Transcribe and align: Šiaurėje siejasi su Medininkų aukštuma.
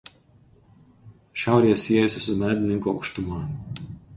Šiaurėje 1.43 1.77
siejasi 1.83 2.25
su 2.27 2.39
Medininkų 2.41 2.93
aukštuma. 2.97 3.43